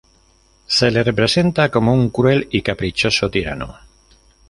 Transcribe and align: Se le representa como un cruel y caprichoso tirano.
Se 0.65 0.89
le 0.89 1.03
representa 1.03 1.69
como 1.69 1.93
un 1.93 2.09
cruel 2.09 2.47
y 2.49 2.63
caprichoso 2.63 3.29
tirano. 3.29 3.77